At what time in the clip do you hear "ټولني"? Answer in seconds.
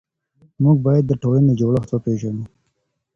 1.21-1.53